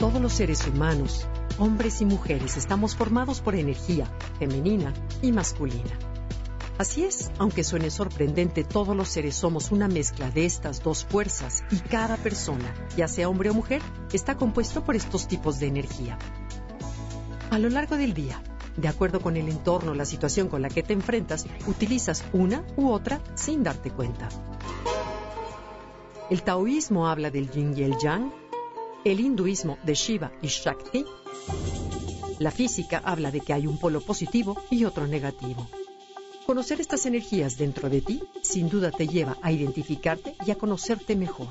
Todos 0.00 0.18
los 0.18 0.32
seres 0.32 0.66
humanos, 0.66 1.26
hombres 1.58 2.00
y 2.00 2.06
mujeres, 2.06 2.56
estamos 2.56 2.96
formados 2.96 3.42
por 3.42 3.54
energía 3.54 4.06
femenina 4.38 4.94
y 5.20 5.30
masculina. 5.30 5.98
Así 6.78 7.04
es, 7.04 7.30
aunque 7.36 7.64
suene 7.64 7.90
sorprendente, 7.90 8.64
todos 8.64 8.96
los 8.96 9.10
seres 9.10 9.34
somos 9.34 9.70
una 9.72 9.88
mezcla 9.88 10.30
de 10.30 10.46
estas 10.46 10.82
dos 10.82 11.04
fuerzas 11.04 11.64
y 11.70 11.76
cada 11.80 12.16
persona, 12.16 12.74
ya 12.96 13.08
sea 13.08 13.28
hombre 13.28 13.50
o 13.50 13.54
mujer, 13.54 13.82
está 14.10 14.38
compuesto 14.38 14.82
por 14.82 14.96
estos 14.96 15.28
tipos 15.28 15.60
de 15.60 15.66
energía. 15.66 16.16
A 17.50 17.58
lo 17.58 17.68
largo 17.68 17.98
del 17.98 18.14
día, 18.14 18.42
de 18.78 18.88
acuerdo 18.88 19.20
con 19.20 19.36
el 19.36 19.50
entorno, 19.50 19.92
la 19.92 20.06
situación 20.06 20.48
con 20.48 20.62
la 20.62 20.70
que 20.70 20.82
te 20.82 20.94
enfrentas, 20.94 21.44
utilizas 21.66 22.24
una 22.32 22.64
u 22.74 22.88
otra 22.88 23.20
sin 23.34 23.62
darte 23.62 23.90
cuenta. 23.90 24.30
El 26.30 26.42
taoísmo 26.42 27.06
habla 27.06 27.30
del 27.30 27.50
yin 27.50 27.76
y 27.76 27.82
el 27.82 27.98
yang, 27.98 28.32
el 29.04 29.20
hinduismo 29.20 29.78
de 29.82 29.94
Shiva 29.94 30.32
y 30.42 30.48
Shakti, 30.48 31.04
la 32.38 32.50
física 32.50 33.00
habla 33.04 33.30
de 33.30 33.40
que 33.40 33.52
hay 33.52 33.66
un 33.66 33.78
polo 33.78 34.00
positivo 34.00 34.62
y 34.70 34.84
otro 34.84 35.06
negativo. 35.06 35.68
Conocer 36.46 36.80
estas 36.80 37.06
energías 37.06 37.56
dentro 37.56 37.88
de 37.88 38.00
ti 38.00 38.22
sin 38.42 38.68
duda 38.68 38.90
te 38.90 39.06
lleva 39.06 39.36
a 39.42 39.52
identificarte 39.52 40.36
y 40.46 40.50
a 40.50 40.56
conocerte 40.56 41.16
mejor. 41.16 41.48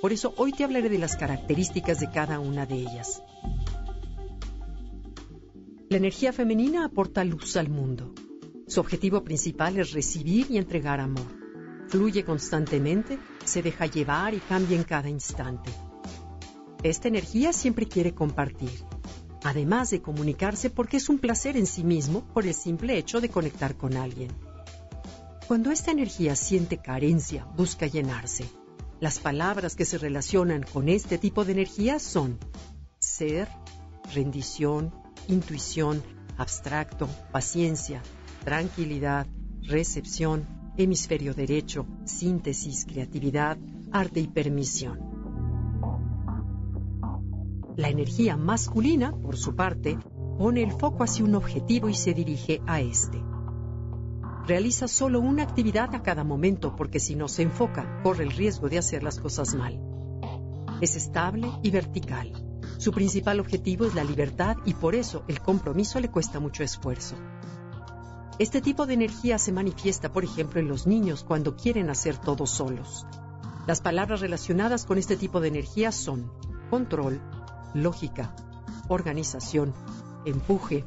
Por 0.00 0.12
eso 0.12 0.34
hoy 0.36 0.52
te 0.52 0.64
hablaré 0.64 0.88
de 0.88 0.98
las 0.98 1.16
características 1.16 2.00
de 2.00 2.10
cada 2.10 2.40
una 2.40 2.66
de 2.66 2.76
ellas. 2.76 3.22
La 5.88 5.96
energía 5.96 6.32
femenina 6.32 6.84
aporta 6.84 7.24
luz 7.24 7.56
al 7.56 7.68
mundo. 7.68 8.12
Su 8.66 8.80
objetivo 8.80 9.22
principal 9.22 9.78
es 9.78 9.92
recibir 9.92 10.50
y 10.50 10.58
entregar 10.58 11.00
amor. 11.00 11.26
Fluye 11.88 12.24
constantemente, 12.24 13.18
se 13.44 13.62
deja 13.62 13.86
llevar 13.86 14.34
y 14.34 14.38
cambia 14.38 14.76
en 14.76 14.84
cada 14.84 15.08
instante. 15.08 15.70
Esta 16.84 17.08
energía 17.08 17.54
siempre 17.54 17.86
quiere 17.86 18.14
compartir, 18.14 18.84
además 19.42 19.88
de 19.88 20.02
comunicarse 20.02 20.68
porque 20.68 20.98
es 20.98 21.08
un 21.08 21.18
placer 21.18 21.56
en 21.56 21.66
sí 21.66 21.82
mismo 21.82 22.26
por 22.34 22.46
el 22.46 22.52
simple 22.52 22.98
hecho 22.98 23.22
de 23.22 23.30
conectar 23.30 23.74
con 23.74 23.96
alguien. 23.96 24.30
Cuando 25.48 25.70
esta 25.70 25.92
energía 25.92 26.36
siente 26.36 26.76
carencia, 26.76 27.46
busca 27.56 27.86
llenarse. 27.86 28.44
Las 29.00 29.18
palabras 29.18 29.76
que 29.76 29.86
se 29.86 29.96
relacionan 29.96 30.62
con 30.62 30.90
este 30.90 31.16
tipo 31.16 31.46
de 31.46 31.52
energía 31.52 31.98
son 31.98 32.38
ser, 32.98 33.48
rendición, 34.12 34.92
intuición, 35.26 36.02
abstracto, 36.36 37.08
paciencia, 37.32 38.02
tranquilidad, 38.44 39.26
recepción, 39.62 40.46
hemisferio 40.76 41.32
derecho, 41.32 41.86
síntesis, 42.04 42.84
creatividad, 42.84 43.56
arte 43.90 44.20
y 44.20 44.26
permisión. 44.26 45.13
La 47.76 47.88
energía 47.88 48.36
masculina, 48.36 49.10
por 49.10 49.36
su 49.36 49.56
parte, 49.56 49.98
pone 50.38 50.62
el 50.62 50.70
foco 50.70 51.02
hacia 51.02 51.24
un 51.24 51.34
objetivo 51.34 51.88
y 51.88 51.94
se 51.94 52.14
dirige 52.14 52.62
a 52.66 52.80
este. 52.80 53.20
Realiza 54.46 54.86
solo 54.86 55.18
una 55.18 55.42
actividad 55.42 55.92
a 55.92 56.02
cada 56.02 56.22
momento 56.22 56.76
porque 56.76 57.00
si 57.00 57.16
no 57.16 57.26
se 57.26 57.42
enfoca, 57.42 58.00
corre 58.04 58.22
el 58.22 58.30
riesgo 58.30 58.68
de 58.68 58.78
hacer 58.78 59.02
las 59.02 59.18
cosas 59.18 59.56
mal. 59.56 59.80
Es 60.80 60.94
estable 60.94 61.50
y 61.64 61.70
vertical. 61.70 62.32
Su 62.78 62.92
principal 62.92 63.40
objetivo 63.40 63.86
es 63.86 63.94
la 63.96 64.04
libertad 64.04 64.56
y 64.64 64.74
por 64.74 64.94
eso 64.94 65.24
el 65.26 65.40
compromiso 65.40 65.98
le 65.98 66.10
cuesta 66.10 66.38
mucho 66.38 66.62
esfuerzo. 66.62 67.16
Este 68.38 68.60
tipo 68.60 68.86
de 68.86 68.94
energía 68.94 69.38
se 69.38 69.50
manifiesta, 69.50 70.12
por 70.12 70.22
ejemplo, 70.22 70.60
en 70.60 70.68
los 70.68 70.86
niños 70.86 71.24
cuando 71.24 71.56
quieren 71.56 71.90
hacer 71.90 72.18
todo 72.18 72.46
solos. 72.46 73.04
Las 73.66 73.80
palabras 73.80 74.20
relacionadas 74.20 74.84
con 74.84 74.98
este 74.98 75.16
tipo 75.16 75.40
de 75.40 75.48
energía 75.48 75.90
son 75.90 76.30
control, 76.68 77.20
lógica, 77.74 78.34
organización, 78.88 79.74
empuje, 80.24 80.84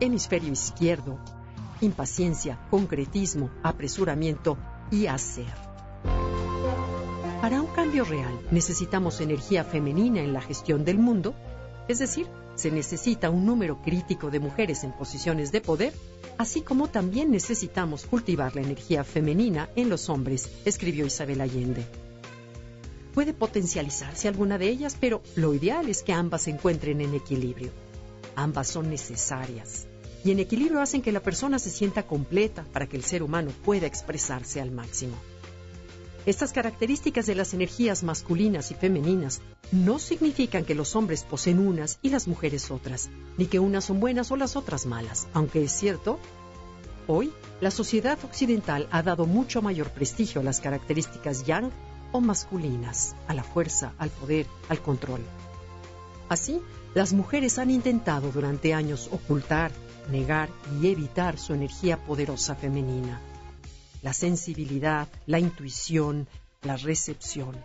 hemisferio 0.00 0.52
izquierdo, 0.52 1.18
impaciencia, 1.80 2.58
concretismo, 2.70 3.50
apresuramiento 3.62 4.56
y 4.90 5.06
hacer. 5.06 5.52
Para 7.40 7.60
un 7.60 7.68
cambio 7.68 8.04
real 8.04 8.38
necesitamos 8.50 9.20
energía 9.20 9.64
femenina 9.64 10.20
en 10.20 10.32
la 10.32 10.40
gestión 10.40 10.84
del 10.84 10.98
mundo, 10.98 11.34
es 11.88 11.98
decir, 11.98 12.26
se 12.56 12.70
necesita 12.70 13.30
un 13.30 13.46
número 13.46 13.80
crítico 13.82 14.30
de 14.30 14.40
mujeres 14.40 14.82
en 14.82 14.92
posiciones 14.92 15.52
de 15.52 15.60
poder, 15.60 15.92
así 16.36 16.60
como 16.62 16.88
también 16.88 17.30
necesitamos 17.30 18.04
cultivar 18.04 18.56
la 18.56 18.62
energía 18.62 19.04
femenina 19.04 19.68
en 19.76 19.88
los 19.88 20.08
hombres, 20.08 20.50
escribió 20.64 21.06
Isabel 21.06 21.40
Allende. 21.40 22.07
Puede 23.18 23.34
potencializarse 23.34 24.28
alguna 24.28 24.58
de 24.58 24.68
ellas, 24.68 24.96
pero 25.00 25.24
lo 25.34 25.52
ideal 25.52 25.88
es 25.88 26.04
que 26.04 26.12
ambas 26.12 26.42
se 26.42 26.50
encuentren 26.50 27.00
en 27.00 27.14
equilibrio. 27.14 27.72
Ambas 28.36 28.68
son 28.68 28.90
necesarias. 28.90 29.88
Y 30.24 30.30
en 30.30 30.38
equilibrio 30.38 30.80
hacen 30.80 31.02
que 31.02 31.10
la 31.10 31.18
persona 31.18 31.58
se 31.58 31.70
sienta 31.70 32.04
completa 32.04 32.64
para 32.72 32.86
que 32.86 32.96
el 32.96 33.02
ser 33.02 33.24
humano 33.24 33.50
pueda 33.64 33.88
expresarse 33.88 34.60
al 34.60 34.70
máximo. 34.70 35.16
Estas 36.26 36.52
características 36.52 37.26
de 37.26 37.34
las 37.34 37.54
energías 37.54 38.04
masculinas 38.04 38.70
y 38.70 38.74
femeninas 38.74 39.40
no 39.72 39.98
significan 39.98 40.64
que 40.64 40.76
los 40.76 40.94
hombres 40.94 41.24
poseen 41.24 41.58
unas 41.58 41.98
y 42.02 42.10
las 42.10 42.28
mujeres 42.28 42.70
otras, 42.70 43.10
ni 43.36 43.46
que 43.46 43.58
unas 43.58 43.86
son 43.86 43.98
buenas 43.98 44.30
o 44.30 44.36
las 44.36 44.54
otras 44.54 44.86
malas, 44.86 45.26
aunque 45.32 45.64
es 45.64 45.72
cierto, 45.72 46.20
hoy 47.08 47.32
la 47.60 47.72
sociedad 47.72 48.16
occidental 48.22 48.86
ha 48.92 49.02
dado 49.02 49.26
mucho 49.26 49.60
mayor 49.60 49.90
prestigio 49.90 50.40
a 50.40 50.44
las 50.44 50.60
características 50.60 51.44
yang 51.46 51.72
o 52.12 52.20
masculinas, 52.20 53.14
a 53.26 53.34
la 53.34 53.42
fuerza, 53.42 53.92
al 53.98 54.10
poder, 54.10 54.46
al 54.68 54.80
control. 54.80 55.20
Así, 56.28 56.60
las 56.94 57.12
mujeres 57.12 57.58
han 57.58 57.70
intentado 57.70 58.30
durante 58.30 58.74
años 58.74 59.08
ocultar, 59.12 59.72
negar 60.10 60.48
y 60.80 60.88
evitar 60.88 61.38
su 61.38 61.54
energía 61.54 61.96
poderosa 61.98 62.54
femenina, 62.54 63.20
la 64.02 64.12
sensibilidad, 64.12 65.08
la 65.26 65.38
intuición, 65.38 66.28
la 66.62 66.76
recepción. 66.76 67.56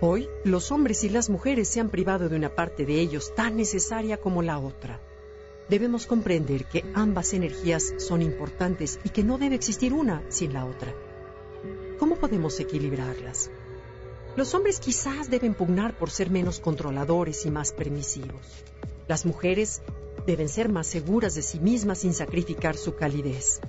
Hoy, 0.00 0.28
los 0.44 0.70
hombres 0.70 1.02
y 1.02 1.08
las 1.08 1.28
mujeres 1.28 1.68
se 1.68 1.80
han 1.80 1.88
privado 1.88 2.28
de 2.28 2.36
una 2.36 2.54
parte 2.54 2.86
de 2.86 3.00
ellos 3.00 3.34
tan 3.34 3.56
necesaria 3.56 4.16
como 4.16 4.42
la 4.42 4.58
otra. 4.60 5.00
Debemos 5.68 6.06
comprender 6.06 6.66
que 6.66 6.84
ambas 6.94 7.34
energías 7.34 7.94
son 7.98 8.22
importantes 8.22 9.00
y 9.02 9.08
que 9.08 9.24
no 9.24 9.38
debe 9.38 9.56
existir 9.56 9.92
una 9.92 10.22
sin 10.28 10.52
la 10.52 10.66
otra. 10.66 10.94
¿Cómo 11.98 12.14
podemos 12.14 12.60
equilibrarlas? 12.60 13.50
Los 14.36 14.54
hombres 14.54 14.78
quizás 14.78 15.28
deben 15.28 15.54
pugnar 15.54 15.98
por 15.98 16.10
ser 16.10 16.30
menos 16.30 16.60
controladores 16.60 17.44
y 17.44 17.50
más 17.50 17.72
permisivos. 17.72 18.46
Las 19.08 19.26
mujeres 19.26 19.82
deben 20.24 20.48
ser 20.48 20.68
más 20.68 20.86
seguras 20.86 21.34
de 21.34 21.42
sí 21.42 21.58
mismas 21.58 21.98
sin 21.98 22.14
sacrificar 22.14 22.76
su 22.76 22.94
calidez. 22.94 23.60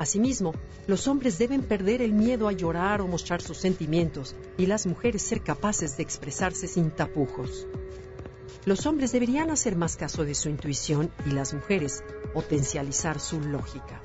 Asimismo, 0.00 0.52
los 0.88 1.06
hombres 1.06 1.38
deben 1.38 1.62
perder 1.62 2.02
el 2.02 2.12
miedo 2.12 2.48
a 2.48 2.52
llorar 2.52 3.00
o 3.00 3.06
mostrar 3.06 3.40
sus 3.40 3.58
sentimientos 3.58 4.34
y 4.58 4.66
las 4.66 4.86
mujeres 4.86 5.22
ser 5.22 5.40
capaces 5.42 5.96
de 5.96 6.02
expresarse 6.02 6.66
sin 6.66 6.90
tapujos. 6.90 7.68
Los 8.64 8.84
hombres 8.86 9.12
deberían 9.12 9.50
hacer 9.50 9.76
más 9.76 9.96
caso 9.96 10.24
de 10.24 10.34
su 10.34 10.48
intuición 10.48 11.12
y 11.24 11.30
las 11.30 11.54
mujeres 11.54 12.02
potencializar 12.32 13.20
su 13.20 13.40
lógica. 13.40 14.02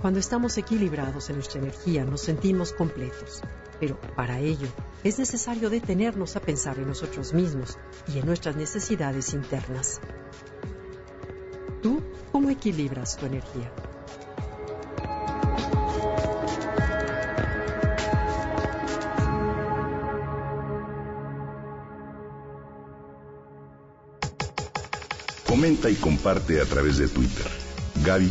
Cuando 0.00 0.20
estamos 0.20 0.56
equilibrados 0.56 1.28
en 1.28 1.36
nuestra 1.36 1.60
energía 1.60 2.04
nos 2.04 2.20
sentimos 2.20 2.72
completos, 2.72 3.42
pero 3.80 4.00
para 4.14 4.38
ello 4.38 4.68
es 5.02 5.18
necesario 5.18 5.70
detenernos 5.70 6.36
a 6.36 6.40
pensar 6.40 6.78
en 6.78 6.86
nosotros 6.86 7.34
mismos 7.34 7.78
y 8.06 8.18
en 8.18 8.26
nuestras 8.26 8.54
necesidades 8.54 9.34
internas. 9.34 10.00
¿Tú 11.82 12.00
cómo 12.30 12.48
equilibras 12.48 13.16
tu 13.16 13.26
energía? 13.26 13.72
Comenta 25.44 25.90
y 25.90 25.96
comparte 25.96 26.60
a 26.60 26.64
través 26.66 26.98
de 26.98 27.08
Twitter. 27.08 27.46
Gaby 28.04 28.30